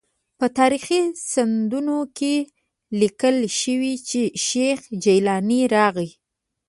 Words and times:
په 0.39 0.45
تاریخي 0.59 0.99
سندونو 1.31 1.97
کې 2.17 2.35
لیکل 3.01 3.37
شوي 3.59 3.93
چې 4.09 4.21
شیخ 4.47 4.79
جیلاني 5.03 5.61
راغی. 5.75 6.09